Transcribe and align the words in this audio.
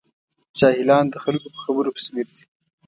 جاهلان 0.59 1.05
د 1.09 1.15
خلکو 1.23 1.47
په 1.53 1.59
خبرو 1.63 1.93
پسې 1.95 2.09
ګرځي. 2.15 2.45